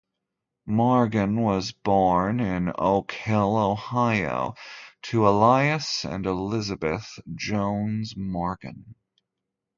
Morgan 0.65 1.39
was 1.41 1.73
born 1.73 2.39
in 2.39 2.73
Oak 2.79 3.11
Hill, 3.11 3.55
Ohio, 3.55 4.55
to 5.03 5.27
Elias 5.27 6.03
and 6.03 6.25
Elizabeth 6.25 7.19
Jones 7.35 8.17
Morgan. 8.17 8.95